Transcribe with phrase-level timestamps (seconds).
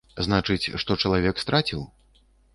[0.27, 1.87] Значыць, што чалавек страціў?